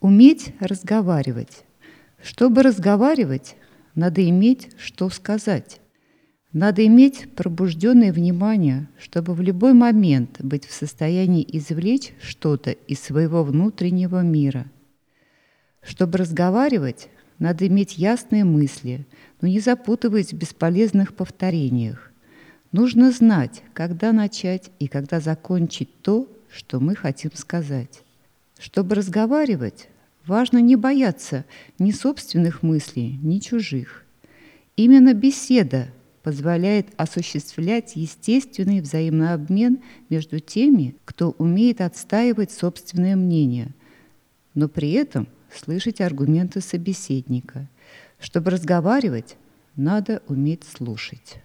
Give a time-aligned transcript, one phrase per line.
[0.00, 1.64] Уметь разговаривать.
[2.22, 3.56] Чтобы разговаривать,
[3.96, 5.80] надо иметь что сказать.
[6.52, 13.42] Надо иметь пробужденное внимание, чтобы в любой момент быть в состоянии извлечь что-то из своего
[13.42, 14.66] внутреннего мира.
[15.82, 17.08] Чтобы разговаривать,
[17.40, 19.04] надо иметь ясные мысли,
[19.40, 22.12] но не запутываясь в бесполезных повторениях.
[22.70, 28.04] Нужно знать, когда начать и когда закончить то, что мы хотим сказать.
[28.58, 29.88] Чтобы разговаривать,
[30.26, 31.44] важно не бояться
[31.78, 34.04] ни собственных мыслей, ни чужих.
[34.76, 35.88] Именно беседа
[36.22, 39.78] позволяет осуществлять естественный взаимный
[40.10, 43.74] между теми, кто умеет отстаивать собственное мнение,
[44.54, 47.68] но при этом слышать аргументы собеседника.
[48.18, 49.36] Чтобы разговаривать,
[49.76, 51.40] надо уметь слушать.